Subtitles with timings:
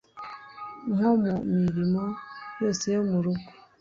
[0.93, 2.03] nko mu mirimo
[2.61, 3.47] yose yo mu rugo